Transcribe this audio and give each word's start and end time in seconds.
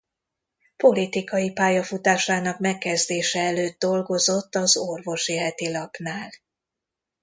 Politikai 0.77 1.51
pályafutásának 1.51 2.59
megkezdése 2.59 3.39
előtt 3.39 3.79
dolgozott 3.79 4.55
az 4.55 4.77
Orvosi 4.77 5.37
Hetilapnál. 5.37 6.31